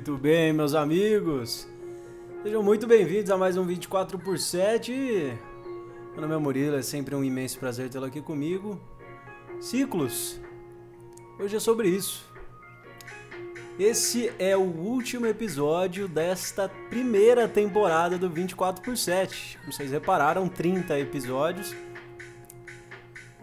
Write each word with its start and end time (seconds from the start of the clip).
Muito 0.00 0.16
bem, 0.16 0.50
meus 0.50 0.74
amigos. 0.74 1.68
Sejam 2.42 2.62
muito 2.62 2.86
bem-vindos 2.86 3.30
a 3.30 3.36
mais 3.36 3.58
um 3.58 3.66
24 3.66 4.18
por 4.18 4.38
7. 4.38 4.90
Meu 6.12 6.22
nome 6.22 6.34
é 6.34 6.38
Murilo, 6.38 6.76
é 6.76 6.80
sempre 6.80 7.14
um 7.14 7.22
imenso 7.22 7.58
prazer 7.58 7.90
tê-lo 7.90 8.06
aqui 8.06 8.22
comigo. 8.22 8.80
Ciclos. 9.60 10.40
Hoje 11.38 11.56
é 11.56 11.60
sobre 11.60 11.90
isso. 11.90 12.24
Esse 13.78 14.32
é 14.38 14.56
o 14.56 14.62
último 14.62 15.26
episódio 15.26 16.08
desta 16.08 16.66
primeira 16.88 17.46
temporada 17.46 18.16
do 18.16 18.30
24 18.30 18.82
por 18.82 18.96
7. 18.96 19.58
Como 19.58 19.70
vocês 19.70 19.90
repararam, 19.90 20.48
30 20.48 20.98
episódios. 20.98 21.76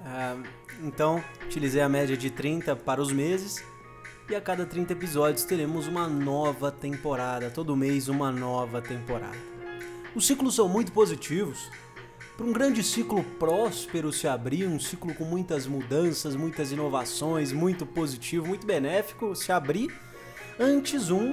Ah, 0.04 0.36
então, 0.82 1.24
utilizei 1.46 1.84
a 1.84 1.88
média 1.88 2.18
de 2.18 2.32
30 2.32 2.76
para 2.76 3.00
os 3.00 3.12
meses. 3.12 3.64
E 4.30 4.36
a 4.36 4.42
cada 4.42 4.66
30 4.66 4.92
episódios 4.92 5.46
teremos 5.46 5.88
uma 5.88 6.06
nova 6.06 6.70
temporada. 6.70 7.50
Todo 7.50 7.78
mês, 7.78 8.10
uma 8.10 8.30
nova 8.30 8.82
temporada. 8.82 9.38
Os 10.14 10.28
ciclos 10.28 10.54
são 10.54 10.68
muito 10.68 10.92
positivos. 10.92 11.72
Para 12.36 12.46
um 12.46 12.52
grande 12.52 12.84
ciclo 12.84 13.24
próspero 13.40 14.12
se 14.12 14.28
abrir, 14.28 14.68
um 14.68 14.82
ciclo 14.82 15.14
com 15.14 15.24
muitas 15.24 15.66
mudanças, 15.66 16.36
muitas 16.36 16.74
inovações, 16.74 17.54
muito 17.54 17.86
positivo, 17.86 18.46
muito 18.46 18.68
benéfico 18.68 19.34
se 19.34 19.50
abrir, 19.50 19.98
antes 20.60 21.10
um 21.10 21.32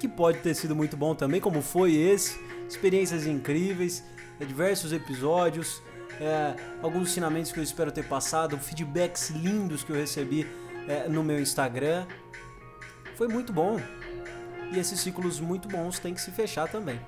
que 0.00 0.08
pode 0.08 0.38
ter 0.38 0.54
sido 0.54 0.74
muito 0.74 0.96
bom 0.96 1.14
também, 1.14 1.38
como 1.38 1.60
foi 1.60 1.94
esse, 1.94 2.40
experiências 2.66 3.26
incríveis, 3.26 4.02
diversos 4.40 4.90
episódios, 4.90 5.82
é, 6.18 6.56
alguns 6.82 7.10
ensinamentos 7.10 7.52
que 7.52 7.60
eu 7.60 7.62
espero 7.62 7.92
ter 7.92 8.08
passado, 8.08 8.56
feedbacks 8.56 9.28
lindos 9.28 9.84
que 9.84 9.90
eu 9.90 9.96
recebi 9.96 10.46
é, 10.88 11.08
no 11.08 11.22
meu 11.22 11.40
Instagram. 11.40 12.06
Foi 13.16 13.28
muito 13.28 13.52
bom. 13.52 13.80
E 14.72 14.78
esses 14.78 15.00
ciclos 15.00 15.38
muito 15.40 15.68
bons 15.68 15.98
têm 15.98 16.14
que 16.14 16.20
se 16.20 16.30
fechar 16.30 16.68
também. 16.68 17.00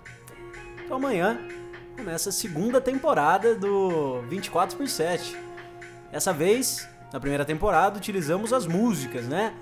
Então 0.84 0.96
amanhã 0.96 1.38
começa 1.96 2.28
a 2.28 2.32
segunda 2.32 2.80
temporada 2.80 3.54
do 3.54 4.20
24 4.22 4.76
por 4.76 4.88
7. 4.88 5.36
Essa 6.12 6.32
vez, 6.32 6.86
na 7.12 7.18
primeira 7.18 7.44
temporada, 7.44 7.96
utilizamos 7.96 8.52
as 8.52 8.66
músicas, 8.66 9.26
né? 9.26 9.54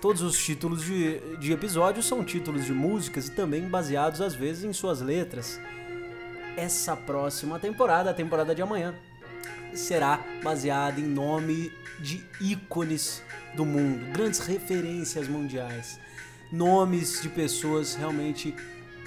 Todos 0.00 0.22
os 0.22 0.36
títulos 0.38 0.84
de, 0.84 1.18
de 1.38 1.52
episódios 1.52 2.06
são 2.06 2.24
títulos 2.24 2.64
de 2.64 2.72
músicas 2.72 3.28
e 3.28 3.32
também 3.32 3.68
baseados 3.68 4.20
às 4.20 4.34
vezes 4.34 4.64
em 4.64 4.72
suas 4.72 5.00
letras. 5.00 5.60
Essa 6.56 6.96
próxima 6.96 7.58
temporada, 7.58 8.10
a 8.10 8.14
temporada 8.14 8.54
de 8.54 8.62
amanhã, 8.62 8.94
será 9.74 10.20
baseada 10.42 11.00
em 11.00 11.04
nome 11.04 11.72
de 11.98 12.24
ícones 12.40 13.22
do 13.54 13.64
mundo, 13.64 14.12
grandes 14.12 14.40
referências 14.40 15.28
mundiais, 15.28 15.98
nomes 16.52 17.20
de 17.22 17.28
pessoas 17.28 17.94
realmente 17.94 18.54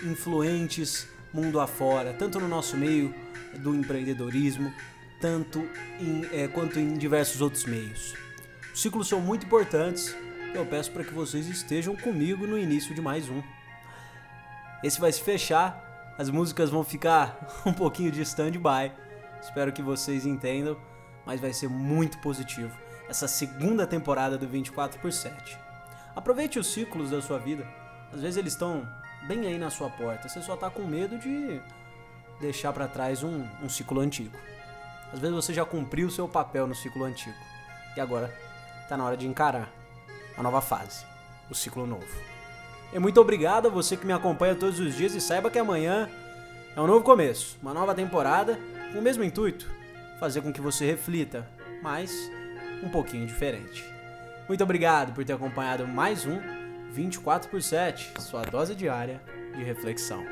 influentes 0.03 1.07
mundo 1.33 1.59
afora, 1.59 2.13
tanto 2.13 2.39
no 2.39 2.47
nosso 2.47 2.75
meio 2.75 3.13
do 3.59 3.75
empreendedorismo, 3.75 4.73
tanto 5.21 5.67
em, 5.99 6.25
é, 6.31 6.47
quanto 6.47 6.79
em 6.79 6.95
diversos 6.95 7.41
outros 7.41 7.65
meios. 7.65 8.15
Os 8.73 8.81
ciclos 8.81 9.07
são 9.07 9.19
muito 9.19 9.45
importantes. 9.45 10.15
Eu 10.53 10.65
peço 10.65 10.91
para 10.91 11.03
que 11.03 11.13
vocês 11.13 11.47
estejam 11.47 11.95
comigo 11.95 12.47
no 12.47 12.57
início 12.57 12.95
de 12.95 13.01
mais 13.01 13.29
um. 13.29 13.41
Esse 14.83 14.99
vai 14.99 15.11
se 15.11 15.21
fechar, 15.21 16.15
as 16.17 16.29
músicas 16.29 16.69
vão 16.69 16.83
ficar 16.83 17.61
um 17.65 17.73
pouquinho 17.73 18.11
de 18.11 18.21
stand-by. 18.21 18.91
Espero 19.41 19.71
que 19.71 19.81
vocês 19.81 20.25
entendam, 20.25 20.77
mas 21.25 21.39
vai 21.39 21.53
ser 21.53 21.69
muito 21.69 22.17
positivo 22.19 22.75
essa 23.09 23.27
segunda 23.27 23.87
temporada 23.87 24.37
do 24.37 24.47
24 24.47 24.99
por 24.99 25.11
7. 25.11 25.57
Aproveite 26.15 26.59
os 26.59 26.67
ciclos 26.71 27.09
da 27.09 27.21
sua 27.21 27.39
vida. 27.39 27.67
Às 28.13 28.21
vezes 28.21 28.37
eles 28.37 28.53
estão 28.53 28.87
bem 29.27 29.47
aí 29.47 29.57
na 29.57 29.71
sua 29.71 29.89
porta. 29.89 30.29
Você 30.29 30.41
só 30.41 30.55
tá 30.55 30.69
com 30.69 30.83
medo 30.83 31.17
de 31.17 31.59
deixar 32.39 32.71
para 32.71 32.87
trás 32.87 33.23
um, 33.23 33.45
um 33.63 33.67
ciclo 33.67 33.99
antigo. 33.99 34.37
Às 35.11 35.19
vezes 35.19 35.35
você 35.35 35.53
já 35.53 35.65
cumpriu 35.65 36.07
o 36.07 36.11
seu 36.11 36.27
papel 36.27 36.67
no 36.67 36.75
ciclo 36.75 37.03
antigo. 37.03 37.35
E 37.97 37.99
agora 37.99 38.33
tá 38.87 38.95
na 38.95 39.03
hora 39.03 39.17
de 39.17 39.27
encarar 39.27 39.69
a 40.37 40.43
nova 40.43 40.61
fase, 40.61 41.03
o 41.49 41.55
ciclo 41.55 41.87
novo. 41.87 42.05
E 42.93 42.99
muito 42.99 43.19
obrigado 43.19 43.67
a 43.67 43.71
você 43.71 43.97
que 43.97 44.05
me 44.05 44.13
acompanha 44.13 44.55
todos 44.55 44.79
os 44.79 44.95
dias 44.95 45.13
e 45.13 45.21
saiba 45.21 45.49
que 45.49 45.59
amanhã 45.59 46.09
é 46.75 46.81
um 46.81 46.87
novo 46.87 47.03
começo, 47.03 47.57
uma 47.61 47.73
nova 47.73 47.93
temporada 47.93 48.59
com 48.91 48.99
o 48.99 49.01
mesmo 49.01 49.23
intuito, 49.23 49.69
fazer 50.19 50.41
com 50.41 50.51
que 50.51 50.61
você 50.61 50.85
reflita, 50.85 51.47
mas 51.81 52.11
um 52.83 52.89
pouquinho 52.89 53.25
diferente. 53.25 53.83
Muito 54.47 54.63
obrigado 54.63 55.13
por 55.13 55.23
ter 55.23 55.33
acompanhado 55.33 55.87
mais 55.87 56.25
um 56.25 56.39
24 56.91 57.49
por 57.49 57.61
7, 57.61 58.13
sua 58.19 58.41
dose 58.41 58.73
diária 58.73 59.21
de 59.55 59.63
reflexão. 59.63 60.23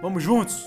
Vamos 0.00 0.22
juntos! 0.22 0.64